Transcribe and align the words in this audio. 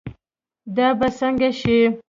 دا 0.75 0.87
به 0.99 1.07
سنګه 1.19 1.49
شي 1.59 1.77